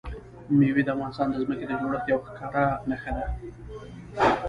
مېوې 0.57 0.81
د 0.85 0.89
افغانستان 0.95 1.27
د 1.29 1.35
ځمکې 1.43 1.65
د 1.67 1.71
جوړښت 1.81 2.05
یوه 2.11 2.21
ښکاره 2.39 2.65
نښه 2.89 3.11
ده. 3.17 3.25